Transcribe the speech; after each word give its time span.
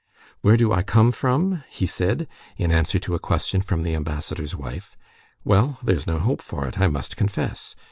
"Where 0.41 0.57
do 0.57 0.73
I 0.73 0.81
come 0.81 1.11
from?" 1.11 1.63
he 1.69 1.85
said, 1.85 2.27
in 2.57 2.71
answer 2.71 2.97
to 2.97 3.13
a 3.13 3.19
question 3.19 3.61
from 3.61 3.83
the 3.83 3.93
ambassador's 3.93 4.55
wife. 4.55 4.97
"Well, 5.43 5.77
there's 5.83 6.07
no 6.07 6.17
help 6.17 6.41
for 6.41 6.65
it, 6.65 6.79
I 6.79 6.87
must 6.87 7.15
confess. 7.15 7.75